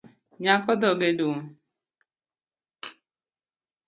Nyako 0.41 0.71
dhoge 0.81 1.09
dum 1.17 1.37